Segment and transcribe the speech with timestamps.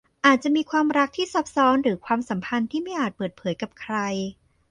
[0.25, 3.95] อาจจะมีความรักที่ซับซ้อนหรือมีความสัมพันธ์ที่ไม่อาจเปิดเผยกับใคร